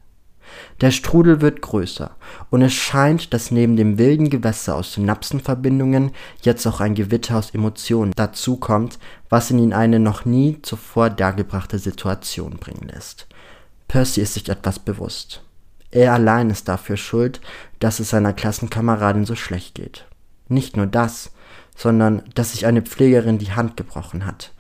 Der 0.81 0.91
Strudel 0.91 1.41
wird 1.41 1.63
größer, 1.63 2.17
und 2.51 2.63
es 2.63 2.73
scheint, 2.73 3.33
dass 3.33 3.51
neben 3.51 3.77
dem 3.77 3.99
wilden 3.99 4.31
Gewässer 4.31 4.77
aus 4.77 4.93
Synapsenverbindungen 4.93 6.13
jetzt 6.43 6.67
auch 6.67 6.81
ein 6.81 6.95
Gewitter 6.95 7.39
aus 7.39 7.51
Emotionen 7.51 8.13
dazukommt, 8.15 8.99
was 9.29 9.51
ihn 9.51 9.59
in 9.59 9.73
eine 9.73 9.99
noch 9.99 10.25
nie 10.25 10.61
zuvor 10.63 11.11
dargebrachte 11.11 11.79
Situation 11.79 12.59
bringen 12.59 12.89
lässt. 12.93 13.27
Percy 13.95 14.23
ist 14.23 14.35
sich 14.35 14.49
etwas 14.49 14.81
bewusst. 14.81 15.41
Er 15.93 16.15
allein 16.15 16.51
ist 16.51 16.67
dafür 16.67 16.97
schuld, 16.97 17.41
dass 17.79 18.01
es 18.01 18.11
seiner 18.11 18.33
Klassenkameradin 18.33 19.25
so 19.25 19.37
schlecht 19.37 19.77
geht. 19.77 20.05
Nicht 20.49 20.77
nur 20.77 20.87
das, 20.89 21.31
sondern 21.77 22.25
dass 22.35 22.51
sich 22.51 22.67
eine 22.67 22.83
Pflegerin 22.83 23.39
die 23.39 23.53
Hand 23.53 23.77
gebrochen 23.77 24.27
hat. 24.27 24.53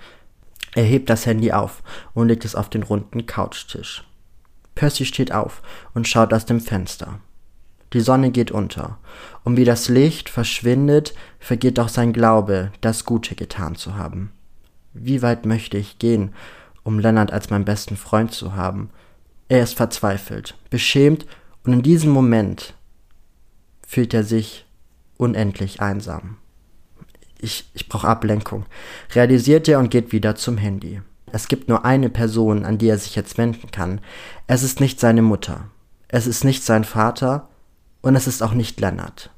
Er 0.77 0.85
hebt 0.85 1.11
das 1.11 1.27
Handy 1.27 1.51
auf 1.51 1.83
und 2.13 2.29
legt 2.29 2.45
es 2.45 2.55
auf 2.55 2.71
den 2.71 2.85
runden 2.85 3.27
Couchtisch. 3.27 4.05
Percy 4.77 5.05
steht 5.05 5.33
auf 5.33 5.63
und 5.95 6.07
schaut 6.07 6.33
aus 6.33 6.47
dem 6.47 6.61
Fenster. 6.61 7.19
Die 7.93 8.03
Sonne 8.03 8.31
geht 8.31 8.53
unter, 8.53 8.99
und 9.43 9.57
wie 9.57 9.65
das 9.65 9.89
Licht 9.89 10.29
verschwindet, 10.29 11.13
vergeht 11.41 11.81
auch 11.81 11.89
sein 11.89 12.13
Glaube, 12.13 12.71
das 12.81 13.05
Gute 13.05 13.35
getan 13.35 13.75
zu 13.75 13.97
haben. 13.97 14.31
Wie 14.93 15.23
weit 15.23 15.45
möchte 15.45 15.77
ich 15.77 15.99
gehen, 15.99 16.33
um 16.85 17.01
Lennart 17.01 17.33
als 17.33 17.51
meinen 17.51 17.65
besten 17.65 17.97
Freund 17.97 18.31
zu 18.31 18.55
haben? 18.55 18.91
Er 19.49 19.63
ist 19.63 19.75
verzweifelt, 19.75 20.57
beschämt, 20.71 21.27
und 21.65 21.73
in 21.73 21.83
diesem 21.83 22.11
Moment 22.11 22.75
fühlt 23.87 24.13
er 24.13 24.23
sich 24.23 24.67
unendlich 25.17 25.81
einsam. 25.81 26.37
Ich, 27.41 27.71
ich 27.75 27.89
brauche 27.89 28.09
Ablenkung, 28.09 28.67
realisiert 29.15 29.69
er 29.69 29.79
und 29.79 29.91
geht 29.91 30.13
wieder 30.13 30.37
zum 30.37 30.59
Handy. 30.59 31.01
Es 31.33 31.49
gibt 31.49 31.69
nur 31.69 31.85
eine 31.85 32.11
Person, 32.11 32.65
an 32.65 32.79
die 32.79 32.89
er 32.89 32.99
sich 32.99 33.17
jetzt 33.17 33.39
wenden 33.39 33.71
kann. 33.71 34.01
Es 34.47 34.63
ist 34.63 34.81
nicht 34.81 35.01
seine 35.01 35.23
Mutter. 35.23 35.69
Es 36.07 36.29
ist 36.29 36.45
nicht 36.45 36.63
sein 36.63 36.85
Vater. 36.85 37.49
Und 38.03 38.15
es 38.15 38.29
ist 38.29 38.43
auch 38.43 38.53
nicht 38.53 38.79
Lennart. 38.81 39.31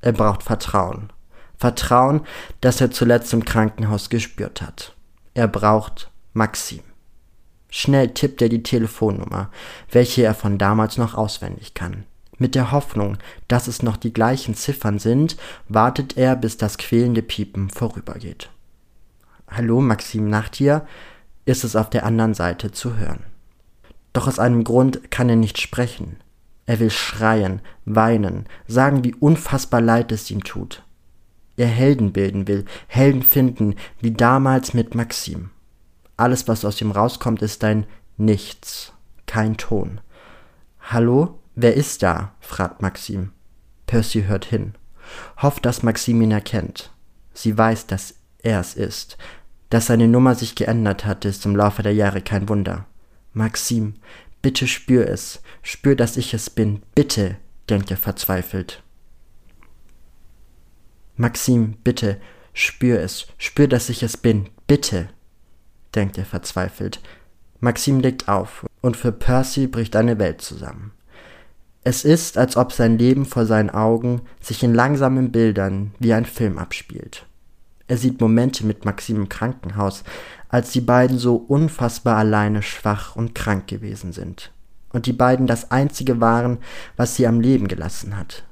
Er 0.00 0.12
braucht 0.12 0.44
Vertrauen. 0.44 1.12
Vertrauen, 1.58 2.22
das 2.60 2.80
er 2.80 2.90
zuletzt 2.90 3.34
im 3.34 3.44
Krankenhaus 3.44 4.08
gespürt 4.08 4.62
hat. 4.62 4.94
Er 5.34 5.48
braucht 5.48 6.10
Maxim. 6.32 6.80
Schnell 7.78 8.14
tippt 8.14 8.40
er 8.40 8.48
die 8.48 8.62
Telefonnummer, 8.62 9.50
welche 9.90 10.22
er 10.22 10.32
von 10.32 10.56
damals 10.56 10.96
noch 10.96 11.12
auswendig 11.14 11.74
kann. 11.74 12.04
Mit 12.38 12.54
der 12.54 12.72
Hoffnung, 12.72 13.18
dass 13.48 13.68
es 13.68 13.82
noch 13.82 13.98
die 13.98 14.14
gleichen 14.14 14.54
Ziffern 14.54 14.98
sind, 14.98 15.36
wartet 15.68 16.16
er, 16.16 16.36
bis 16.36 16.56
das 16.56 16.78
quälende 16.78 17.20
Piepen 17.20 17.68
vorübergeht. 17.68 18.48
Hallo, 19.46 19.82
Maxim 19.82 20.30
Nachttier, 20.30 20.86
ist 21.44 21.64
es 21.64 21.76
auf 21.76 21.90
der 21.90 22.06
anderen 22.06 22.32
Seite 22.32 22.72
zu 22.72 22.96
hören. 22.96 23.24
Doch 24.14 24.26
aus 24.26 24.38
einem 24.38 24.64
Grund 24.64 25.10
kann 25.10 25.28
er 25.28 25.36
nicht 25.36 25.60
sprechen. 25.60 26.16
Er 26.64 26.80
will 26.80 26.90
schreien, 26.90 27.60
weinen, 27.84 28.46
sagen, 28.66 29.04
wie 29.04 29.14
unfassbar 29.14 29.82
leid 29.82 30.12
es 30.12 30.30
ihm 30.30 30.42
tut. 30.44 30.82
Er 31.58 31.68
Helden 31.68 32.12
bilden 32.12 32.48
will, 32.48 32.64
Helden 32.86 33.22
finden, 33.22 33.74
wie 34.00 34.12
damals 34.12 34.72
mit 34.72 34.94
Maxim. 34.94 35.50
Alles, 36.16 36.48
was 36.48 36.64
aus 36.64 36.80
ihm 36.80 36.90
rauskommt, 36.90 37.42
ist 37.42 37.62
ein 37.64 37.86
Nichts, 38.16 38.92
kein 39.26 39.56
Ton. 39.56 40.00
Hallo, 40.80 41.40
wer 41.54 41.74
ist 41.74 42.02
da? 42.02 42.34
fragt 42.40 42.80
Maxim. 42.80 43.32
Percy 43.86 44.22
hört 44.22 44.46
hin, 44.46 44.74
hofft, 45.42 45.66
dass 45.66 45.82
Maxim 45.82 46.20
ihn 46.22 46.32
erkennt. 46.32 46.90
Sie 47.32 47.56
weiß, 47.56 47.86
dass 47.86 48.14
er 48.42 48.60
es 48.60 48.74
ist, 48.74 49.16
dass 49.70 49.86
seine 49.86 50.08
Nummer 50.08 50.34
sich 50.34 50.54
geändert 50.54 51.04
hatte, 51.04 51.28
ist 51.28 51.44
im 51.44 51.54
Laufe 51.54 51.82
der 51.82 51.94
Jahre 51.94 52.22
kein 52.22 52.48
Wunder. 52.48 52.86
Maxim, 53.32 53.94
bitte 54.42 54.66
spür 54.66 55.08
es, 55.08 55.42
spür, 55.62 55.94
dass 55.96 56.16
ich 56.16 56.32
es 56.34 56.48
bin, 56.50 56.82
bitte, 56.94 57.36
denkt 57.68 57.90
er 57.90 57.96
verzweifelt. 57.96 58.82
Maxim, 61.16 61.76
bitte, 61.84 62.20
spür 62.52 63.00
es, 63.00 63.26
spür, 63.38 63.68
dass 63.68 63.88
ich 63.88 64.02
es 64.02 64.16
bin, 64.16 64.48
bitte, 64.66 65.08
denkt 65.96 66.18
er 66.18 66.24
verzweifelt. 66.24 67.00
Maxim 67.60 68.00
legt 68.00 68.28
auf, 68.28 68.66
und 68.82 68.96
für 68.96 69.12
Percy 69.12 69.66
bricht 69.66 69.96
eine 69.96 70.18
Welt 70.18 70.42
zusammen. 70.42 70.92
Es 71.82 72.04
ist, 72.04 72.36
als 72.36 72.56
ob 72.56 72.72
sein 72.72 72.98
Leben 72.98 73.24
vor 73.24 73.46
seinen 73.46 73.70
Augen 73.70 74.22
sich 74.40 74.62
in 74.62 74.74
langsamen 74.74 75.32
Bildern 75.32 75.92
wie 75.98 76.12
ein 76.12 76.24
Film 76.24 76.58
abspielt. 76.58 77.26
Er 77.88 77.96
sieht 77.96 78.20
Momente 78.20 78.66
mit 78.66 78.84
Maxim 78.84 79.16
im 79.16 79.28
Krankenhaus, 79.28 80.02
als 80.48 80.72
die 80.72 80.80
beiden 80.80 81.18
so 81.18 81.36
unfassbar 81.36 82.16
alleine, 82.16 82.62
schwach 82.62 83.14
und 83.14 83.34
krank 83.34 83.68
gewesen 83.68 84.12
sind. 84.12 84.50
Und 84.92 85.06
die 85.06 85.12
beiden 85.12 85.46
das 85.46 85.70
einzige 85.70 86.20
waren, 86.20 86.58
was 86.96 87.14
sie 87.14 87.26
am 87.26 87.40
Leben 87.40 87.68
gelassen 87.68 88.16
hat. 88.16 88.44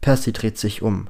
Percy 0.00 0.32
dreht 0.32 0.58
sich 0.58 0.82
um. 0.82 1.08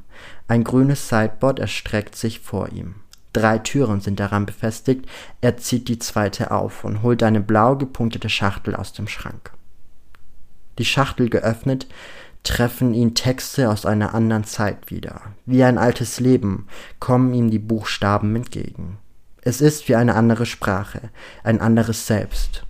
Ein 0.48 0.64
grünes 0.64 1.08
Sideboard 1.08 1.58
erstreckt 1.58 2.14
sich 2.16 2.40
vor 2.40 2.68
ihm. 2.70 2.96
Drei 3.32 3.58
Türen 3.58 4.00
sind 4.00 4.20
daran 4.20 4.46
befestigt. 4.46 5.06
Er 5.40 5.56
zieht 5.56 5.88
die 5.88 5.98
zweite 5.98 6.50
auf 6.50 6.84
und 6.84 7.02
holt 7.02 7.22
eine 7.22 7.40
blau 7.40 7.76
gepunktete 7.76 8.28
Schachtel 8.28 8.74
aus 8.74 8.92
dem 8.92 9.08
Schrank. 9.08 9.52
Die 10.78 10.84
Schachtel 10.84 11.28
geöffnet, 11.28 11.86
treffen 12.42 12.92
ihn 12.92 13.14
Texte 13.14 13.70
aus 13.70 13.86
einer 13.86 14.14
anderen 14.14 14.44
Zeit 14.44 14.90
wieder. 14.90 15.20
Wie 15.46 15.62
ein 15.62 15.78
altes 15.78 16.20
Leben 16.20 16.66
kommen 16.98 17.32
ihm 17.34 17.50
die 17.50 17.58
Buchstaben 17.58 18.34
entgegen. 18.34 18.98
Es 19.42 19.60
ist 19.60 19.88
wie 19.88 19.96
eine 19.96 20.14
andere 20.14 20.46
Sprache, 20.46 21.10
ein 21.44 21.60
anderes 21.60 22.06
Selbst. 22.06 22.64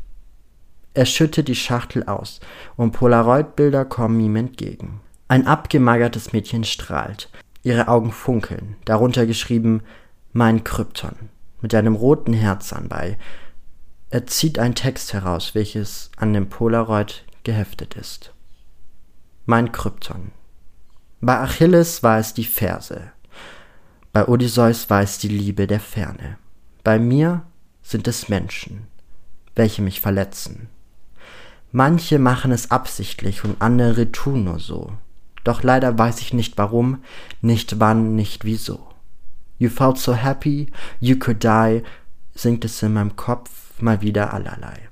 Er 0.95 1.07
schüttet 1.07 1.49
die 1.49 1.55
Schachtel 1.55 2.05
aus 2.05 2.41
und 2.77 2.93
Polaroid-Bilder 2.93 3.85
kommen 3.85 4.21
ihm 4.21 4.37
entgegen. 4.37 5.01
Ein 5.29 5.47
abgemagertes 5.47 6.33
Mädchen 6.33 6.65
strahlt. 6.65 7.31
Ihre 7.63 7.89
Augen 7.89 8.13
funkeln, 8.13 8.77
darunter 8.85 9.25
geschrieben 9.25 9.83
Mein 10.33 10.65
Krypton, 10.65 11.31
mit 11.61 11.75
einem 11.75 11.95
roten 11.95 12.33
Herz 12.33 12.73
anbei. 12.73 13.19
Er 14.11 14.27
zieht 14.27 14.59
ein 14.59 14.75
Text 14.75 15.13
heraus, 15.13 15.55
welches 15.55 16.11
an 16.17 16.33
dem 16.33 16.49
Polaroid 16.49 17.25
geheftet 17.45 17.95
ist 17.95 18.33
mein 19.47 19.73
Krypton. 19.73 20.31
Bei 21.21 21.39
Achilles 21.39 22.03
war 22.03 22.19
es 22.19 22.35
die 22.35 22.45
Verse, 22.45 23.13
bei 24.13 24.29
Odysseus 24.29 24.91
war 24.91 25.03
es 25.03 25.19
die 25.19 25.29
Liebe 25.29 25.67
der 25.67 25.81
Ferne. 25.81 26.39
Bei 26.85 26.99
mir 26.99 27.43
sind 27.83 28.07
es 28.09 28.29
Menschen, 28.29 28.87
welche 29.55 29.83
mich 29.83 30.01
verletzen. 30.01 30.69
Manche 31.71 32.19
machen 32.19 32.53
es 32.53 32.71
absichtlich 32.71 33.45
und 33.45 33.61
andere 33.63 34.13
tun 34.13 34.45
nur 34.45 34.59
so. 34.59 34.93
Doch 35.45 35.63
leider 35.63 35.99
weiß 35.99 36.21
ich 36.21 36.35
nicht 36.35 36.59
warum, 36.59 37.03
nicht 37.41 37.81
wann, 37.81 38.15
nicht 38.15 38.45
wieso. 38.45 38.92
You 39.63 39.69
felt 39.69 39.97
so 39.97 40.17
happy, 40.17 40.73
you 40.99 41.15
could 41.15 41.45
die, 41.45 41.85
singt 42.35 42.65
es 42.65 42.83
in 42.83 42.95
meinem 42.95 43.15
Kopf 43.15 43.81
mal 43.81 44.03
wieder 44.03 44.35
allerlei. 44.35 44.89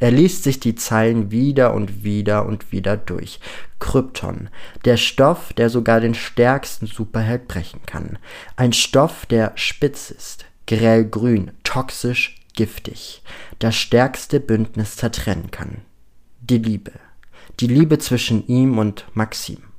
Er 0.00 0.10
liest 0.10 0.42
sich 0.42 0.58
die 0.58 0.74
Zeilen 0.74 1.30
wieder 1.30 1.72
und 1.72 2.02
wieder 2.02 2.46
und 2.46 2.72
wieder 2.72 2.96
durch. 2.96 3.38
Krypton, 3.78 4.48
der 4.84 4.96
Stoff, 4.96 5.52
der 5.52 5.70
sogar 5.70 6.00
den 6.00 6.14
stärksten 6.14 6.88
Superheld 6.88 7.46
brechen 7.46 7.82
kann. 7.86 8.18
Ein 8.56 8.72
Stoff, 8.72 9.24
der 9.26 9.52
spitz 9.54 10.10
ist, 10.10 10.46
grellgrün, 10.66 11.52
toxisch, 11.62 12.40
giftig. 12.54 13.22
Das 13.60 13.76
stärkste 13.76 14.40
Bündnis 14.40 14.96
zertrennen 14.96 15.52
kann. 15.52 15.82
Die 16.40 16.58
Liebe. 16.58 16.94
Die 17.60 17.68
Liebe 17.68 17.98
zwischen 17.98 18.44
ihm 18.48 18.78
und 18.78 19.04
Maxim. 19.14 19.69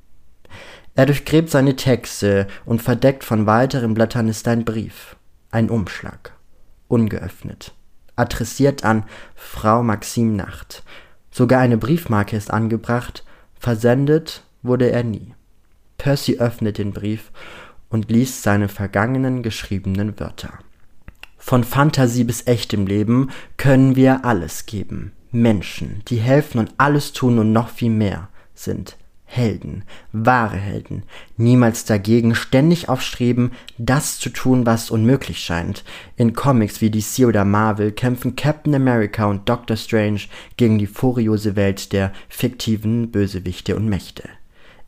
Er 0.96 1.06
durchgräbt 1.06 1.50
seine 1.50 1.76
Texte 1.76 2.48
und 2.66 2.82
verdeckt 2.82 3.24
von 3.24 3.46
weiteren 3.46 3.94
Blättern 3.94 4.28
ist 4.28 4.48
ein 4.48 4.66
Brief. 4.66 5.16
Ein 5.52 5.70
Umschlag. 5.70 6.34
Ungeöffnet 6.88 7.74
adressiert 8.22 8.86
an 8.86 9.04
Frau 9.36 9.84
Maxim 9.84 10.36
Nacht. 10.36 10.84
Sogar 11.32 11.60
eine 11.60 11.78
Briefmarke 11.78 12.36
ist 12.36 12.52
angebracht, 12.52 13.24
versendet 13.60 14.44
wurde 14.62 14.92
er 14.92 15.04
nie. 15.04 15.34
Percy 15.98 16.38
öffnet 16.40 16.78
den 16.78 16.94
Brief 16.94 17.32
und 17.90 18.12
liest 18.12 18.44
seine 18.44 18.70
vergangenen 18.70 19.44
geschriebenen 19.44 20.20
Wörter. 20.20 20.54
Von 21.38 21.64
Fantasie 21.64 22.24
bis 22.24 22.46
echtem 22.48 22.86
Leben 22.86 23.32
können 23.58 23.96
wir 23.96 24.26
alles 24.26 24.66
geben. 24.66 25.14
Menschen, 25.32 26.04
die 26.08 26.18
helfen 26.18 26.60
und 26.60 26.74
alles 26.78 27.14
tun 27.14 27.40
und 27.40 27.52
noch 27.52 27.70
viel 27.70 27.90
mehr 27.90 28.30
sind. 28.54 28.98
Helden, 29.34 29.86
wahre 30.12 30.58
Helden, 30.58 31.04
niemals 31.38 31.86
dagegen, 31.86 32.36
ständig 32.36 32.90
aufstreben, 32.90 33.52
das 33.78 34.20
zu 34.20 34.30
tun, 34.30 34.66
was 34.66 34.92
unmöglich 34.92 35.40
scheint. 35.40 35.86
In 36.18 36.34
Comics 36.34 36.82
wie 36.82 36.92
DC 36.92 37.26
oder 37.26 37.46
Marvel 37.46 37.94
kämpfen 37.94 38.36
Captain 38.36 38.76
America 38.76 39.24
und 39.28 39.48
Doctor 39.48 39.78
Strange 39.78 40.20
gegen 40.58 40.80
die 40.80 40.88
furiose 40.88 41.56
Welt 41.56 41.94
der 41.94 42.12
fiktiven 42.28 43.10
Bösewichte 43.10 43.78
und 43.78 43.88
Mächte. 43.88 44.24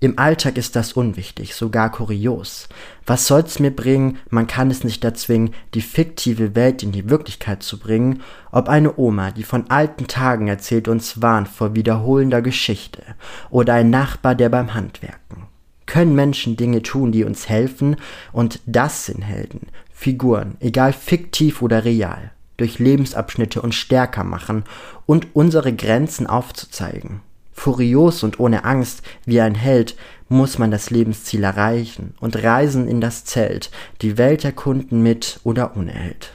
Im 0.04 0.20
Alltag 0.20 0.58
ist 0.58 0.76
das 0.76 0.92
unwichtig, 0.92 1.56
sogar 1.56 1.90
kurios. 1.90 2.68
Was 3.06 3.26
soll's 3.26 3.60
mir 3.60 3.72
bringen, 3.72 4.18
man 4.30 4.48
kann 4.48 4.70
es 4.70 4.84
nicht 4.84 5.02
erzwingen, 5.06 5.54
die 5.74 5.80
fiktive 5.80 6.56
Welt 6.56 6.84
in 6.84 6.92
die 6.92 7.10
Wirklichkeit 7.10 7.64
zu 7.64 7.80
bringen, 7.80 8.22
ob 8.52 8.68
eine 8.68 8.98
Oma, 8.98 9.32
die 9.32 9.46
von 9.46 9.70
alten 9.70 10.08
Tagen 10.08 10.50
erzählt, 10.50 10.90
uns 10.90 11.22
warnt 11.22 11.48
vor 11.48 11.74
wiederholender 11.74 12.42
Geschichte, 12.42 13.02
oder 13.50 13.76
ein 13.76 13.92
Nachbar, 13.92 14.36
der 14.36 14.50
beim 14.50 14.74
Handwerken. 14.74 15.48
Können 15.86 16.16
Menschen 16.16 16.58
Dinge 16.58 16.82
tun, 16.82 17.14
die 17.14 17.24
uns 17.24 17.48
helfen, 17.48 17.96
und 18.34 18.60
das 18.66 19.06
sind 19.06 19.22
Helden, 19.22 19.68
Figuren, 19.90 20.58
egal 20.60 20.92
fiktiv 20.92 21.62
oder 21.62 21.86
real, 21.86 22.32
durch 22.58 22.78
Lebensabschnitte 22.78 23.62
uns 23.62 23.76
stärker 23.76 24.26
machen 24.26 24.66
und 25.06 25.34
unsere 25.34 25.74
Grenzen 25.74 26.28
aufzuzeigen. 26.28 27.22
Furios 27.54 28.24
und 28.24 28.40
ohne 28.40 28.66
Angst 28.66 29.04
wie 29.26 29.40
ein 29.40 29.56
Held 29.56 29.96
muss 30.28 30.58
man 30.58 30.72
das 30.72 30.90
Lebensziel 30.90 31.44
erreichen 31.44 32.16
und 32.20 32.42
reisen 32.44 32.88
in 32.88 33.00
das 33.00 33.24
Zelt, 33.24 33.72
die 34.02 34.18
Welt 34.18 34.44
erkunden 34.44 35.02
mit 35.04 35.40
oder 35.44 35.78
ohne 35.78 35.92
Held. 35.92 36.34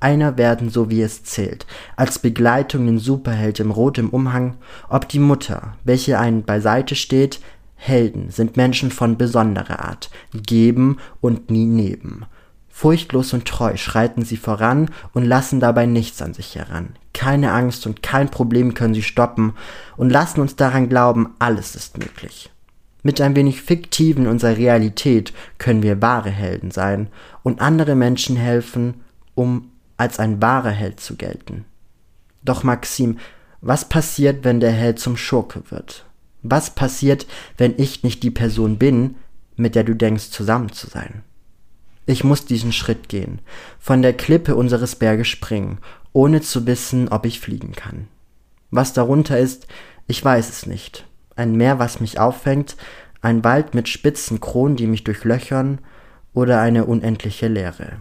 Einer 0.00 0.36
werden, 0.36 0.68
so 0.68 0.90
wie 0.90 1.00
es 1.00 1.24
zählt, 1.24 1.66
als 1.96 2.18
Begleitung 2.18 2.86
den 2.86 2.98
Superheld 2.98 3.60
im 3.60 3.70
rotem 3.70 4.10
Umhang, 4.10 4.56
ob 4.88 5.08
die 5.08 5.18
Mutter, 5.18 5.76
welche 5.84 6.18
einen 6.18 6.42
beiseite 6.42 6.94
steht, 6.94 7.40
Helden 7.76 8.30
sind 8.30 8.56
Menschen 8.56 8.90
von 8.90 9.16
besonderer 9.16 9.80
Art, 9.80 10.10
geben 10.32 10.98
und 11.20 11.50
nie 11.50 11.66
neben. 11.66 12.26
Furchtlos 12.78 13.32
und 13.32 13.46
treu 13.46 13.74
schreiten 13.78 14.22
sie 14.22 14.36
voran 14.36 14.90
und 15.14 15.24
lassen 15.24 15.60
dabei 15.60 15.86
nichts 15.86 16.20
an 16.20 16.34
sich 16.34 16.56
heran. 16.56 16.90
Keine 17.14 17.52
Angst 17.52 17.86
und 17.86 18.02
kein 18.02 18.30
Problem 18.30 18.74
können 18.74 18.92
sie 18.92 19.02
stoppen 19.02 19.54
und 19.96 20.10
lassen 20.10 20.42
uns 20.42 20.56
daran 20.56 20.90
glauben, 20.90 21.34
alles 21.38 21.74
ist 21.74 21.96
möglich. 21.96 22.50
Mit 23.02 23.18
ein 23.22 23.34
wenig 23.34 23.62
Fiktiven 23.62 24.26
unserer 24.26 24.58
Realität 24.58 25.32
können 25.56 25.82
wir 25.82 26.02
wahre 26.02 26.28
Helden 26.28 26.70
sein 26.70 27.08
und 27.42 27.62
andere 27.62 27.94
Menschen 27.94 28.36
helfen, 28.36 29.00
um 29.34 29.70
als 29.96 30.18
ein 30.18 30.42
wahrer 30.42 30.68
Held 30.68 31.00
zu 31.00 31.16
gelten. 31.16 31.64
Doch 32.44 32.62
Maxim, 32.62 33.16
was 33.62 33.88
passiert, 33.88 34.44
wenn 34.44 34.60
der 34.60 34.72
Held 34.72 34.98
zum 34.98 35.16
Schurke 35.16 35.62
wird? 35.70 36.04
Was 36.42 36.74
passiert, 36.74 37.26
wenn 37.56 37.72
ich 37.78 38.02
nicht 38.02 38.22
die 38.22 38.30
Person 38.30 38.76
bin, 38.76 39.14
mit 39.56 39.74
der 39.74 39.84
du 39.84 39.94
denkst 39.94 40.28
zusammen 40.28 40.72
zu 40.72 40.88
sein? 40.88 41.22
Ich 42.06 42.22
muss 42.22 42.44
diesen 42.44 42.72
Schritt 42.72 43.08
gehen, 43.08 43.40
von 43.80 44.00
der 44.00 44.12
Klippe 44.12 44.54
unseres 44.54 44.94
Berges 44.94 45.26
springen, 45.26 45.78
ohne 46.12 46.40
zu 46.40 46.64
wissen, 46.66 47.08
ob 47.08 47.26
ich 47.26 47.40
fliegen 47.40 47.72
kann. 47.72 48.06
Was 48.70 48.92
darunter 48.92 49.38
ist, 49.38 49.66
ich 50.06 50.24
weiß 50.24 50.48
es 50.48 50.66
nicht. 50.66 51.06
Ein 51.34 51.56
Meer, 51.56 51.78
was 51.80 52.00
mich 52.00 52.18
auffängt, 52.20 52.76
ein 53.20 53.42
Wald 53.42 53.74
mit 53.74 53.88
spitzen 53.88 54.40
Kronen, 54.40 54.76
die 54.76 54.86
mich 54.86 55.02
durchlöchern, 55.04 55.80
oder 56.32 56.60
eine 56.60 56.84
unendliche 56.84 57.48
Leere. 57.48 58.00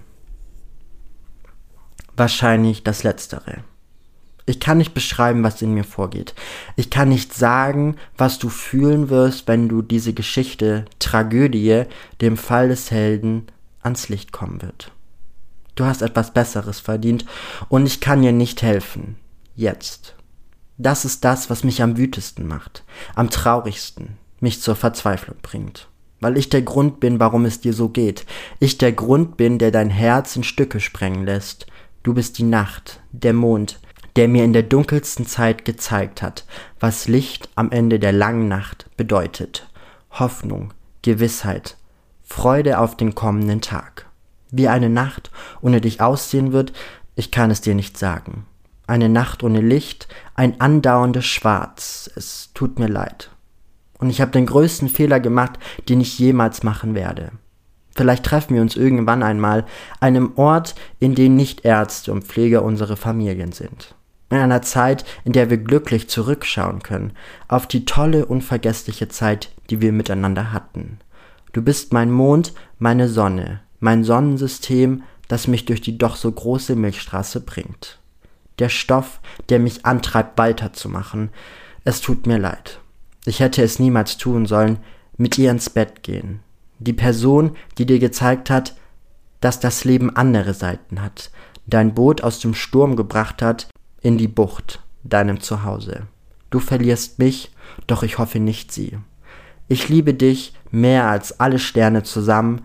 Wahrscheinlich 2.16 2.84
das 2.84 3.04
Letztere. 3.04 3.64
Ich 4.46 4.60
kann 4.60 4.78
nicht 4.78 4.94
beschreiben, 4.94 5.42
was 5.42 5.62
in 5.62 5.74
mir 5.74 5.84
vorgeht. 5.84 6.36
Ich 6.76 6.92
kann 6.92 7.10
nicht 7.10 7.34
sagen, 7.34 7.96
was 8.18 8.38
du 8.38 8.50
fühlen 8.50 9.10
wirst, 9.10 9.48
wenn 9.48 9.68
du 9.68 9.82
diese 9.82 10.14
Geschichte, 10.14 10.86
Tragödie, 11.00 11.84
dem 12.22 12.38
Fall 12.38 12.68
des 12.68 12.92
Helden, 12.92 13.48
ans 13.86 14.10
Licht 14.10 14.32
kommen 14.32 14.62
wird. 14.62 14.92
Du 15.76 15.86
hast 15.86 16.02
etwas 16.02 16.32
Besseres 16.34 16.80
verdient 16.80 17.26
und 17.70 17.86
ich 17.86 18.02
kann 18.02 18.22
dir 18.22 18.32
nicht 18.32 18.62
helfen. 18.62 19.18
Jetzt. 19.56 20.16
Das 20.78 21.06
ist 21.06 21.24
das, 21.24 21.50
was 21.50 21.64
mich 21.64 21.82
am 21.82 21.98
wütesten 21.98 22.48
macht, 22.48 22.84
am 23.14 23.30
traurigsten, 23.30 24.18
mich 24.40 24.62
zur 24.62 24.76
Verzweiflung 24.76 25.38
bringt. 25.42 25.88
Weil 26.20 26.38
ich 26.38 26.50
der 26.50 26.62
Grund 26.62 27.00
bin, 27.00 27.20
warum 27.20 27.46
es 27.46 27.62
dir 27.62 27.74
so 27.74 27.90
geht. 27.90 28.26
Ich 28.60 28.78
der 28.78 28.92
Grund 28.92 29.38
bin, 29.38 29.60
der 29.60 29.72
dein 29.72 29.90
Herz 29.90 30.36
in 30.36 30.44
Stücke 30.44 30.80
sprengen 30.80 31.26
lässt. 31.26 31.68
Du 32.04 32.14
bist 32.14 32.38
die 32.38 32.44
Nacht, 32.44 33.02
der 33.12 33.34
Mond, 33.34 33.80
der 34.16 34.28
mir 34.28 34.44
in 34.44 34.54
der 34.54 34.64
dunkelsten 34.64 35.26
Zeit 35.26 35.66
gezeigt 35.66 36.22
hat, 36.22 36.46
was 36.80 37.08
Licht 37.08 37.50
am 37.56 37.72
Ende 37.72 38.00
der 38.00 38.14
langen 38.14 38.48
Nacht 38.48 38.90
bedeutet. 38.98 39.68
Hoffnung, 40.12 40.74
Gewissheit, 41.02 41.78
Freude 42.36 42.80
auf 42.80 42.98
den 42.98 43.16
kommenden 43.16 43.62
Tag. 43.62 44.08
Wie 44.52 44.68
eine 44.68 44.90
Nacht 44.90 45.32
ohne 45.62 45.80
dich 45.80 46.02
aussehen 46.02 46.52
wird, 46.52 46.74
ich 47.16 47.32
kann 47.32 47.50
es 47.50 47.62
dir 47.62 47.76
nicht 47.76 47.98
sagen. 47.98 48.46
Eine 48.88 49.08
Nacht 49.08 49.42
ohne 49.42 49.62
Licht, 49.62 50.10
ein 50.36 50.60
andauerndes 50.60 51.26
Schwarz, 51.26 52.12
es 52.14 52.50
tut 52.54 52.78
mir 52.78 52.90
leid. 52.90 53.32
Und 54.00 54.10
ich 54.10 54.20
habe 54.20 54.32
den 54.32 54.48
größten 54.48 54.90
Fehler 54.90 55.22
gemacht, 55.22 55.54
den 55.88 56.02
ich 56.02 56.20
jemals 56.20 56.62
machen 56.62 56.94
werde. 56.94 57.32
Vielleicht 57.96 58.26
treffen 58.26 58.56
wir 58.56 58.62
uns 58.62 58.76
irgendwann 58.76 59.24
einmal 59.24 59.66
einem 60.02 60.34
Ort, 60.36 60.76
in 61.00 61.16
dem 61.16 61.38
nicht 61.38 61.64
Ärzte 61.64 62.12
und 62.12 62.26
Pfleger 62.26 62.64
unsere 62.64 62.98
Familien 62.98 63.54
sind. 63.54 63.96
In 64.30 64.40
einer 64.40 64.62
Zeit, 64.62 65.06
in 65.24 65.32
der 65.32 65.50
wir 65.50 65.58
glücklich 65.58 66.10
zurückschauen 66.10 66.84
können, 66.84 67.14
auf 67.48 67.66
die 67.66 67.86
tolle, 67.86 68.26
unvergessliche 68.26 69.08
Zeit, 69.08 69.52
die 69.70 69.80
wir 69.80 69.94
miteinander 69.94 70.52
hatten. 70.52 71.00
Du 71.56 71.62
bist 71.62 71.94
mein 71.94 72.12
Mond, 72.12 72.52
meine 72.80 73.08
Sonne, 73.08 73.62
mein 73.80 74.04
Sonnensystem, 74.04 75.04
das 75.30 75.48
mich 75.48 75.64
durch 75.64 75.80
die 75.80 75.98
doch 75.98 76.18
so 76.18 76.30
große 76.30 76.76
Milchstraße 76.76 77.40
bringt. 77.40 77.98
Der 78.60 78.68
Stoff, 78.68 79.22
der 79.48 79.60
mich 79.60 79.86
antreibt, 79.86 80.38
weiterzumachen. 80.38 81.30
Es 81.86 82.02
tut 82.02 82.28
mir 82.28 82.40
leid. 82.40 82.82
Ich 83.24 83.40
hätte 83.40 83.64
es 83.64 83.80
niemals 83.80 84.18
tun 84.18 84.46
sollen, 84.46 84.80
mit 85.16 85.38
ihr 85.38 85.50
ins 85.50 85.70
Bett 85.70 86.04
gehen. 86.04 86.42
Die 86.80 86.92
Person, 86.92 87.56
die 87.78 87.86
dir 87.86 88.00
gezeigt 88.00 88.50
hat, 88.50 88.76
dass 89.40 89.62
das 89.62 89.86
Leben 89.86 90.14
andere 90.14 90.54
Seiten 90.54 91.02
hat, 91.02 91.32
dein 91.68 91.94
Boot 91.94 92.22
aus 92.22 92.40
dem 92.40 92.54
Sturm 92.54 92.98
gebracht 92.98 93.42
hat, 93.42 93.70
in 94.02 94.18
die 94.18 94.28
Bucht, 94.28 94.82
deinem 95.06 95.40
Zuhause. 95.40 96.08
Du 96.50 96.60
verlierst 96.60 97.18
mich, 97.18 97.56
doch 97.88 98.04
ich 98.04 98.18
hoffe 98.18 98.42
nicht 98.42 98.74
sie. 98.74 98.98
Ich 99.68 99.90
liebe 99.90 100.14
dich 100.14 100.54
mehr 100.72 101.08
als 101.08 101.40
alle 101.40 101.60
Sterne 101.60 102.04
zusammen 102.04 102.62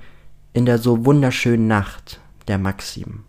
in 0.52 0.66
der 0.66 0.78
so 0.78 1.06
wunderschönen 1.06 1.66
Nacht 1.66 2.20
der 2.48 2.58
Maxim. 2.58 3.24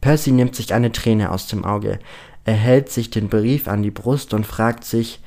Percy 0.00 0.30
nimmt 0.30 0.54
sich 0.54 0.72
eine 0.72 0.92
Träne 0.92 1.32
aus 1.32 1.48
dem 1.48 1.64
Auge, 1.64 1.98
er 2.44 2.54
hält 2.54 2.88
sich 2.88 3.10
den 3.10 3.28
Brief 3.28 3.66
an 3.68 3.82
die 3.82 3.90
Brust 3.90 4.32
und 4.32 4.46
fragt 4.46 4.84
sich, 4.84 5.20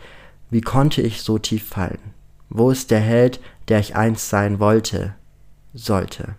wie 0.50 0.62
konnte 0.62 1.02
ich 1.02 1.22
so 1.22 1.38
tief 1.38 1.68
fallen? 1.68 2.00
Wo 2.50 2.72
ist 2.72 2.90
der 2.90 3.00
Held, 3.00 3.40
der 3.68 3.80
ich 3.80 3.96
einst 3.96 4.30
sein 4.30 4.60
wollte, 4.60 5.14
sollte? 5.74 6.36